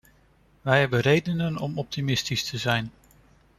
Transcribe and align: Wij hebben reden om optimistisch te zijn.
Wij 0.61 0.79
hebben 0.79 0.99
reden 0.99 1.57
om 1.57 1.77
optimistisch 1.77 2.43
te 2.49 2.57
zijn. 2.57 2.91